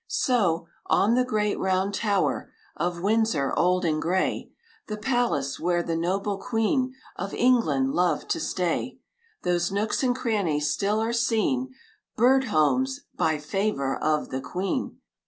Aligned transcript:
So, 0.07 0.65
on 0.87 1.13
the 1.13 1.23
great 1.23 1.59
round 1.59 1.93
tower 1.93 2.51
Of 2.75 3.03
Windsor, 3.03 3.53
old 3.55 3.85
and 3.85 4.01
gray, 4.01 4.51
The 4.87 4.97
palace 4.97 5.59
where 5.59 5.83
the 5.83 5.95
noble 5.95 6.39
Queen 6.39 6.95
Of 7.17 7.35
England 7.35 7.91
loved 7.91 8.27
to 8.31 8.39
stay, 8.39 8.97
Those 9.43 9.71
nooks 9.71 10.01
and 10.01 10.15
crannies 10.15 10.71
still 10.71 10.99
are 11.03 11.13
seen 11.13 11.75
Bird 12.15 12.45
homes 12.45 13.01
"by 13.15 13.37
favor 13.37 13.95
of 13.95 14.29
the 14.29 14.41
Queen." 14.41 14.97